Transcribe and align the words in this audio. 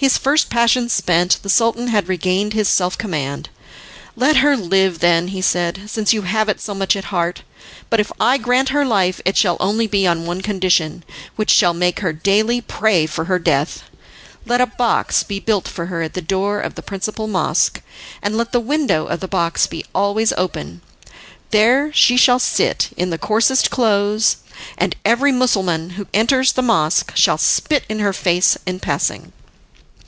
His 0.00 0.16
first 0.16 0.48
passion 0.48 0.88
spent, 0.88 1.38
the 1.42 1.50
Sultan 1.50 1.88
had 1.88 2.08
regained 2.08 2.54
his 2.54 2.70
self 2.70 2.96
command. 2.96 3.50
"Let 4.16 4.36
her 4.36 4.56
live 4.56 5.00
then," 5.00 5.28
he 5.28 5.42
said, 5.42 5.90
"since 5.90 6.14
you 6.14 6.22
have 6.22 6.48
it 6.48 6.58
so 6.58 6.72
much 6.72 6.96
at 6.96 7.12
heart. 7.12 7.42
But 7.90 8.00
if 8.00 8.10
I 8.18 8.38
grant 8.38 8.70
her 8.70 8.86
life 8.86 9.20
it 9.26 9.36
shall 9.36 9.58
only 9.60 9.86
be 9.86 10.06
on 10.06 10.24
one 10.24 10.40
condition, 10.40 11.04
which 11.36 11.50
shall 11.50 11.74
make 11.74 12.00
her 12.00 12.14
daily 12.14 12.62
pray 12.62 13.04
for 13.04 13.38
death. 13.38 13.82
Let 14.46 14.62
a 14.62 14.66
box 14.68 15.22
be 15.22 15.38
built 15.38 15.68
for 15.68 15.84
her 15.92 16.00
at 16.00 16.14
the 16.14 16.22
door 16.22 16.60
of 16.60 16.76
the 16.76 16.82
principal 16.82 17.26
mosque, 17.26 17.82
and 18.22 18.38
let 18.38 18.52
the 18.52 18.58
window 18.58 19.04
of 19.06 19.20
the 19.20 19.28
box 19.28 19.66
be 19.66 19.84
always 19.94 20.32
open. 20.38 20.80
There 21.50 21.92
she 21.92 22.16
shall 22.16 22.38
sit, 22.38 22.88
in 22.96 23.10
the 23.10 23.18
coarsest 23.18 23.68
clothes, 23.70 24.38
and 24.78 24.96
every 25.04 25.30
Mussulman 25.30 25.90
who 25.96 26.06
enters 26.14 26.52
the 26.54 26.62
mosque 26.62 27.12
shall 27.14 27.36
spit 27.36 27.84
in 27.90 27.98
her 27.98 28.14
face 28.14 28.56
in 28.64 28.80
passing. 28.80 29.34